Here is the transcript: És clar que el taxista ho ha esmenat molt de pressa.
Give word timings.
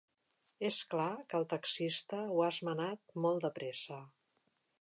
És 0.69 0.79
clar 0.93 1.09
que 1.33 1.37
el 1.41 1.45
taxista 1.51 2.23
ho 2.31 2.43
ha 2.45 2.49
esmenat 2.57 3.17
molt 3.27 3.47
de 3.47 3.53
pressa. 3.61 4.05